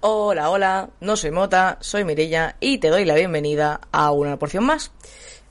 [0.00, 4.64] Hola, hola, no soy Mota, soy Mirella y te doy la bienvenida a una porción
[4.64, 4.92] más.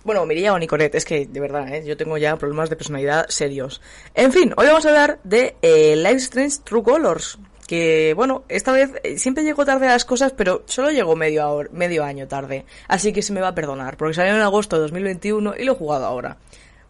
[0.04, 1.84] Bueno, Mirella o Nicolet, es que de verdad, ¿eh?
[1.86, 3.80] yo tengo ya problemas de personalidad serios.
[4.16, 7.38] En fin, hoy vamos a hablar de eh, Strange True Colors.
[7.70, 11.68] Que bueno, esta vez eh, siempre llego tarde a las cosas, pero solo llego medio,
[11.72, 12.66] medio año tarde.
[12.88, 15.74] Así que se me va a perdonar, porque salió en agosto de 2021 y lo
[15.74, 16.38] he jugado ahora.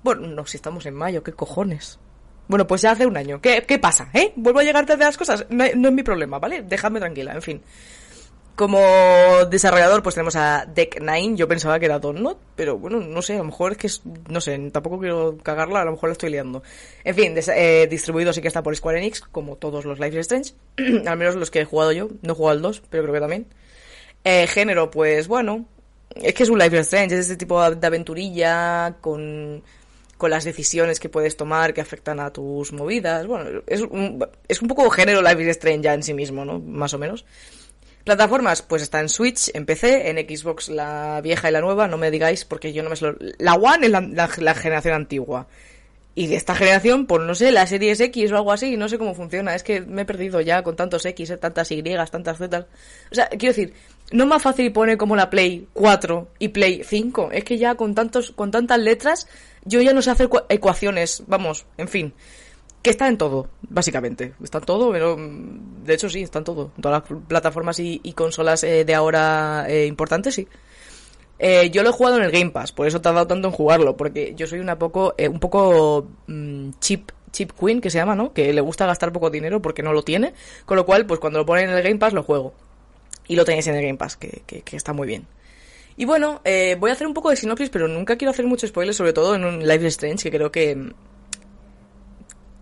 [0.04, 2.00] Bueno, no, si estamos en mayo, ¿qué cojones?
[2.48, 3.42] Bueno, pues ya hace un año.
[3.42, 4.32] ¿Qué, qué pasa, eh?
[4.38, 5.46] ¿Vuelvo a llegar tarde a las cosas?
[5.50, 6.62] No, no es mi problema, ¿vale?
[6.62, 7.62] Dejadme tranquila, en fin.
[8.60, 8.82] Como
[9.50, 11.38] desarrollador, pues tenemos a Deck9.
[11.38, 14.02] Yo pensaba que era Donut, pero bueno, no sé, a lo mejor es que es,
[14.28, 16.62] no sé, tampoco quiero cagarla, a lo mejor la estoy liando.
[17.06, 20.30] En fin, eh, distribuido sí que está por Square Enix, como todos los Life is
[20.30, 20.56] Strange.
[21.08, 22.10] Al menos los que he jugado yo.
[22.22, 23.46] No he jugado al 2, pero creo que también.
[24.26, 25.66] Eh, género, pues bueno,
[26.16, 29.64] es que es un Life is Strange, es este tipo de aventurilla con,
[30.18, 33.26] con las decisiones que puedes tomar que afectan a tus movidas.
[33.26, 36.60] Bueno, es un, es un poco género Life is Strange ya en sí mismo, ¿no?
[36.60, 37.24] Más o menos.
[38.04, 41.98] Plataformas, pues está en Switch, en PC, en Xbox la vieja y la nueva, no
[41.98, 42.96] me digáis porque yo no me.
[43.38, 45.48] La One es la, la- generación antigua.
[46.16, 48.98] Y de esta generación, pues no sé, la Series X o algo así, no sé
[48.98, 49.54] cómo funciona.
[49.56, 52.68] Es que me he perdido ya con tantos X, eh, tantas Y, tantas Z.
[53.12, 53.74] O sea, quiero decir,
[54.12, 57.30] no es más fácil poner como la Play 4 y Play 5.
[57.32, 59.28] Es que ya con tantos, con tantas letras,
[59.64, 61.24] yo ya no sé hacer cua- ecuaciones.
[61.28, 62.14] Vamos, en fin.
[62.82, 64.34] Que está en todo, básicamente.
[64.42, 66.72] Está en todo, pero mm, de hecho sí, está en todo.
[66.76, 70.48] En todas las plataformas y, y consolas eh, de ahora eh, importantes, sí.
[71.40, 73.54] Eh, yo lo he jugado en el Game Pass, por eso he tardado tanto en
[73.54, 77.98] jugarlo, porque yo soy una poco, eh, un poco mm, chip, chip queen, que se
[77.98, 78.34] llama, ¿no?
[78.34, 80.34] Que le gusta gastar poco dinero porque no lo tiene,
[80.66, 82.54] con lo cual, pues cuando lo ponen en el Game Pass lo juego.
[83.30, 85.28] Y lo tenéis en el Game Pass, que, que, está muy bien.
[85.96, 88.68] Y bueno, eh, voy a hacer un poco de sinopsis, pero nunca quiero hacer mucho
[88.68, 90.94] spoiler, sobre todo en un Life Strange, que creo que, mm,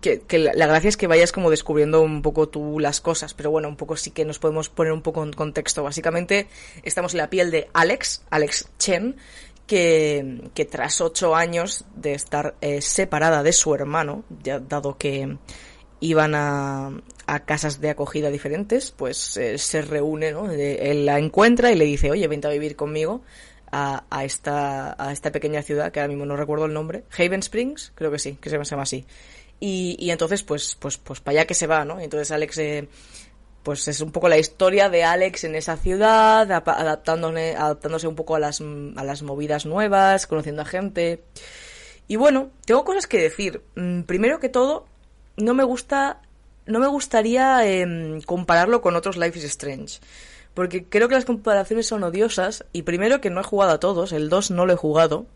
[0.00, 3.50] que, que la, gracia es que vayas como descubriendo un poco tú las cosas, pero
[3.50, 5.82] bueno, un poco sí que nos podemos poner un poco en contexto.
[5.82, 6.46] Básicamente
[6.84, 9.16] estamos en la piel de Alex, Alex Chen,
[9.66, 15.36] que, tras ocho años de estar eh, separada de su hermano, ya dado que
[16.00, 16.92] iban a,
[17.26, 20.46] a casas de acogida diferentes, pues eh, se reúne, ¿no?
[20.48, 23.20] De- Él la encuentra y le dice, oye, vente a vivir conmigo
[23.70, 27.40] a, a esta, a esta pequeña ciudad, que ahora mismo no recuerdo el nombre, Haven
[27.40, 29.04] Springs, creo que sí, que se llama así.
[29.60, 32.00] Y, y entonces, pues, pues, pues para allá que se va, ¿no?
[32.00, 32.88] Entonces Alex, eh,
[33.62, 38.36] pues es un poco la historia de Alex en esa ciudad, adaptándose, adaptándose un poco
[38.36, 41.22] a las, a las movidas nuevas, conociendo a gente.
[42.06, 43.62] Y bueno, tengo cosas que decir.
[43.74, 44.86] Mm, Primero que todo,
[45.36, 46.22] no me gusta,
[46.66, 50.00] no me gustaría em, compararlo con otros Life is Strange.
[50.54, 52.64] Porque creo que las comparaciones son odiosas.
[52.72, 55.26] Y primero que no he jugado a todos, el 2 no lo he jugado.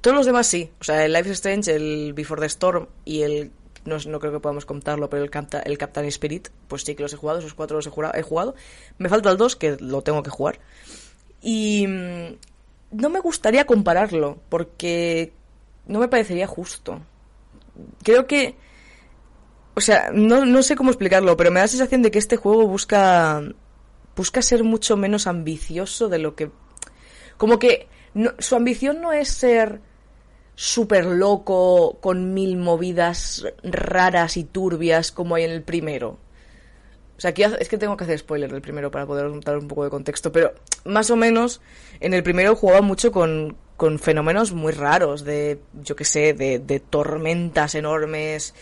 [0.00, 0.70] Todos los demás sí.
[0.80, 3.52] O sea, el Life Strange, el Before the Storm y el.
[3.84, 7.02] No, no creo que podamos contarlo, pero el, Capta- el Captain Spirit, pues sí que
[7.02, 8.54] los he jugado, esos cuatro los he, jura- he jugado.
[8.98, 10.58] Me falta el 2, que lo tengo que jugar.
[11.42, 11.86] Y.
[11.86, 12.36] mm,
[12.92, 15.32] No me gustaría compararlo, porque.
[15.86, 17.00] No me parecería justo.
[18.02, 18.56] Creo que.
[19.74, 22.36] O sea, no, no sé cómo explicarlo, pero me da la sensación de que este
[22.36, 23.42] juego busca.
[24.16, 26.50] Busca ser mucho menos ambicioso de lo que.
[27.38, 27.88] Como que.
[28.38, 29.80] su ambición no es ser
[30.62, 36.18] súper loco con mil movidas raras y turbias como hay en el primero.
[37.16, 39.68] O sea, aquí es que tengo que hacer spoiler del primero para poder dar un
[39.68, 40.52] poco de contexto, pero
[40.84, 41.62] más o menos
[42.00, 46.80] en el primero jugaba mucho con, con fenómenos muy raros, de, yo qué sé, de,
[46.90, 48.54] tormentas enormes,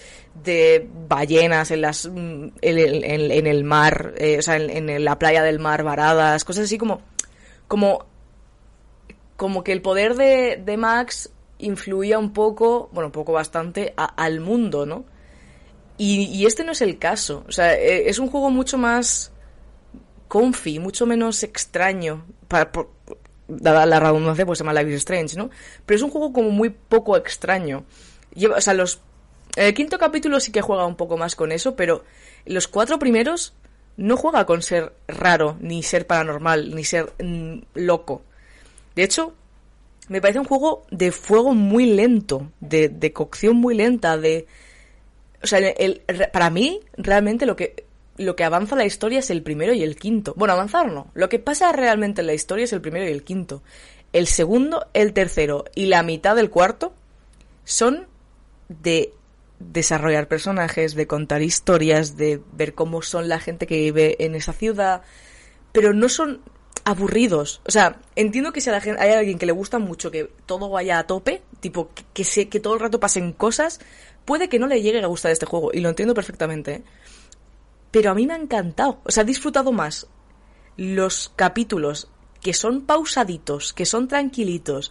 [0.45, 5.59] de ballenas en las mm, en, el- mar, eh, o sea, en la playa del
[5.59, 7.01] mar varadas, cosas así como,
[7.67, 8.07] como
[9.35, 14.87] como que el poder de, de Max influía un poco, bueno, poco bastante, al mundo,
[14.87, 15.05] ¿no?
[15.99, 17.45] Y, este no es el caso.
[17.49, 19.33] O sea, eh, es un juego mucho más
[20.29, 22.25] comfy, mucho menos extraño.
[22.47, 22.71] Para,
[23.49, 25.51] dada la redundancia, pues se llama Life is Strange, ¿no?
[25.85, 27.85] Pero es un juego como muy poco extraño.
[28.57, 29.01] O sea, los.
[29.57, 32.05] El quinto capítulo sí que juega un poco más con eso, pero
[32.47, 33.55] los cuatro primeros
[33.97, 38.23] no juega con ser raro, ni ser paranormal, ni ser mm, loco.
[38.95, 39.35] De hecho,
[40.09, 44.47] me parece un juego de fuego muy lento, de, de cocción muy lenta, de...
[45.43, 46.03] O sea, el,
[46.33, 47.85] para mí, realmente lo que,
[48.17, 50.35] lo que avanza la historia es el primero y el quinto.
[50.37, 51.11] Bueno, avanzar no.
[51.15, 53.63] Lo que pasa realmente en la historia es el primero y el quinto.
[54.13, 56.93] El segundo, el tercero y la mitad del cuarto
[57.65, 58.07] son
[58.69, 59.13] de
[59.61, 64.53] desarrollar personajes, de contar historias, de ver cómo son la gente que vive en esa
[64.53, 65.03] ciudad,
[65.73, 66.41] pero no son
[66.89, 67.61] aburridos.
[67.67, 71.07] O sea, entiendo que si hay alguien que le gusta mucho que todo vaya a
[71.07, 73.79] tope, tipo que, que, que todo el rato pasen cosas,
[74.25, 76.73] puede que no le llegue a gustar este juego, y lo entiendo perfectamente.
[76.73, 76.83] ¿eh?
[77.91, 79.01] Pero a mí me ha encantado.
[79.05, 80.07] O sea, he disfrutado más
[80.79, 82.09] los capítulos
[82.41, 84.91] que son pausaditos, que son tranquilitos,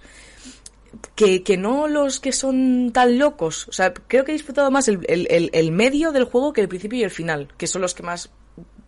[1.16, 3.68] que, que, no los que son tan locos.
[3.70, 7.00] O sea, creo que he disfrutado más el, el, medio del juego que el principio
[7.00, 8.30] y el final, que son los que más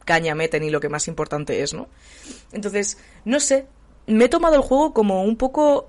[0.09, 1.87] caña meten y lo que más importante es, ¿no?
[2.51, 3.67] Entonces, no sé,
[4.07, 5.87] me he tomado el juego como un poco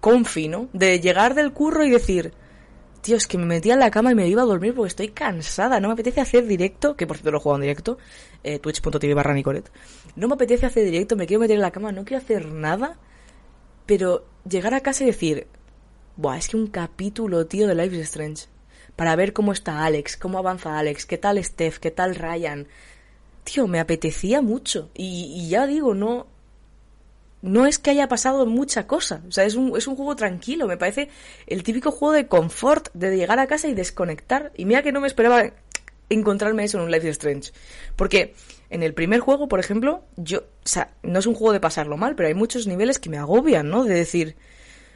[0.00, 0.70] confi, ¿no?
[0.72, 2.32] De llegar del curro y decir,
[3.02, 5.08] tío, es que me metía en la cama y me iba a dormir porque estoy
[5.08, 7.98] cansada, no me apetece hacer directo, que por cierto lo juego en directo,
[8.44, 9.70] eh, twitch.tv barra Nicolet,
[10.16, 12.96] no me apetece hacer directo, me quiero meter en la cama, no quiero hacer nada,
[13.84, 15.48] pero llegar a casa y decir,
[16.16, 18.46] buah, es que un capítulo, tío, de Life is Strange,
[18.96, 22.66] para ver cómo está Alex, cómo avanza Alex, qué tal Steph, qué tal Ryan,
[23.44, 26.26] tío, me apetecía mucho, y, ya digo, no,
[27.42, 29.22] no es que haya pasado mucha cosa.
[29.28, 30.66] O sea, es un, es un juego tranquilo.
[30.66, 31.08] Me parece
[31.46, 34.52] el típico juego de confort, de llegar a casa y desconectar.
[34.56, 35.50] Y mira que no me esperaba
[36.10, 37.52] encontrarme eso en un Life is Strange.
[37.96, 38.34] Porque
[38.68, 41.96] en el primer juego, por ejemplo, yo, o sea, no es un juego de pasarlo
[41.96, 43.84] mal, pero hay muchos niveles que me agobian, ¿no?
[43.84, 44.36] De decir,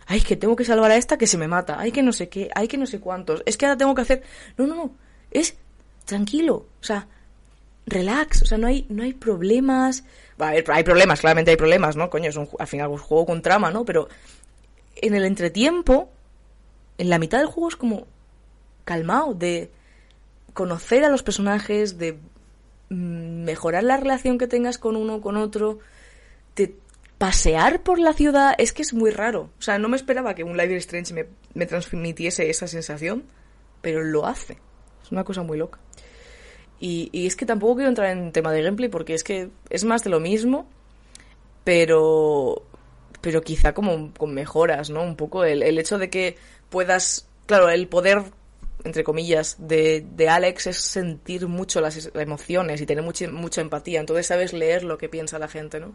[0.07, 2.29] ay, que tengo que salvar a esta que se me mata, ay, que no sé
[2.29, 4.23] qué, ay, que no sé cuántos, es que ahora tengo que hacer.
[4.57, 4.95] No, no, no,
[5.31, 5.57] es
[6.05, 7.09] tranquilo, o sea,
[7.87, 10.05] relax, o sea, no hay, no hay problemas.
[10.41, 12.11] Va, hay problemas, claramente hay problemas, ¿no?
[12.11, 13.85] Coño, es un, al final juego con trama, ¿no?
[13.85, 14.09] Pero
[14.97, 16.11] en el entretiempo,
[16.99, 18.07] en la mitad del juego es como
[18.85, 19.71] calmado, de
[20.53, 22.19] conocer a los personajes, de
[22.91, 25.79] mm, mejorar la relación que tengas con uno con otro,
[26.57, 26.77] de
[27.25, 29.49] pasear por la ciudad, es que es muy raro.
[29.59, 31.25] O sea, no me esperaba que un Live Strange me,
[31.55, 33.25] me transmitiese esa sensación,
[33.81, 34.59] pero lo hace.
[35.03, 35.79] Es una cosa muy loca.
[36.79, 40.05] Y, es que tampoco quiero entrar en tema de gameplay porque es que es más
[40.05, 40.69] de lo mismo,
[41.65, 42.63] pero
[43.23, 45.03] pero quizá como con mejoras, ¿no?
[45.03, 46.37] Un poco el, el hecho de que
[46.69, 48.23] puedas, claro, el poder,
[48.85, 54.01] entre comillas, de, de Alex es sentir mucho las, emociones y tener mucha, mucha empatía,
[54.01, 55.95] entonces sabes leer lo que piensa la gente, ¿no?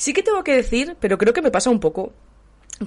[0.00, 2.14] Sí que tengo que decir, pero creo que me pasa un poco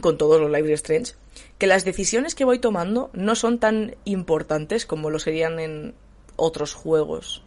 [0.01, 1.13] con todos los Live Strange,
[1.59, 5.93] que las decisiones que voy tomando no son tan importantes como lo serían en,
[6.35, 7.43] otros juegos.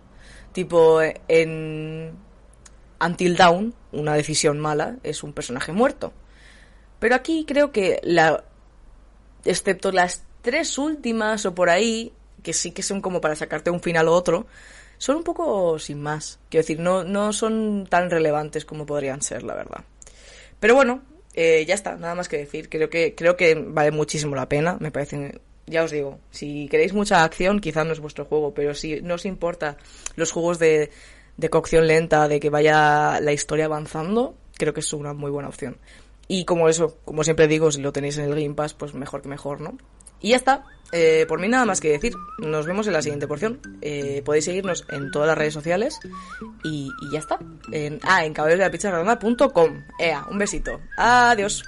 [0.53, 2.13] Tipo, en
[3.01, 6.13] Until Dawn, una decisión mala es un personaje muerto.
[6.99, 8.45] Pero aquí creo que la.
[9.45, 13.81] Excepto las tres últimas o por ahí, que sí que son como para sacarte un
[13.81, 14.47] final u otro,
[14.99, 16.39] son un poco sin más.
[16.49, 19.85] Quiero decir, no, no son tan relevantes como podrían ser, la verdad.
[20.61, 21.03] Pero bueno,
[21.35, 22.69] eh, ya está, nada más que decir.
[22.69, 24.77] Creo que, creo que vale muchísimo la pena.
[24.81, 28.73] Me parecen ya os digo, si queréis mucha acción, quizá no es vuestro juego, pero
[28.75, 29.77] si no os importa
[30.15, 30.91] los juegos de,
[31.37, 35.49] de cocción lenta, de que vaya la historia avanzando, creo que es una muy buena
[35.49, 35.77] opción.
[36.29, 39.23] Y como eso, como siempre digo, si lo tenéis en el Game Pass, pues mejor
[39.23, 39.77] que mejor, ¿no?
[40.21, 40.65] Y ya está.
[40.93, 42.13] Eh, por mí nada más que decir.
[42.39, 43.61] Nos vemos en la siguiente porción.
[43.81, 45.99] Eh, podéis seguirnos en todas las redes sociales.
[46.65, 47.39] Y, ya está.
[47.73, 48.71] En, ah, en caballero de la
[49.99, 50.81] Ea, un besito.
[50.97, 51.65] Adiós.